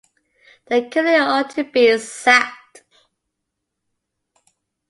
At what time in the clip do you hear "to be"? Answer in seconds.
1.51-1.95